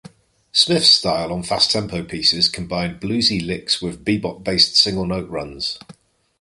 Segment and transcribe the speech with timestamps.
[0.51, 5.77] Smith's style on fast tempo pieces combined bluesy "licks" with bebop-based single note runs.